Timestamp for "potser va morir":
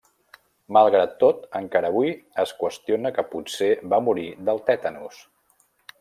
3.33-4.27